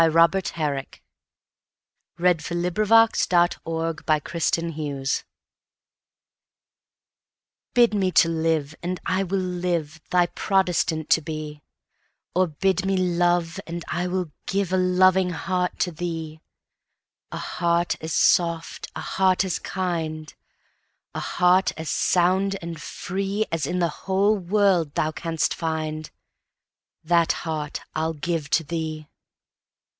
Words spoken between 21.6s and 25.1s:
as sound and freeAs in the whole world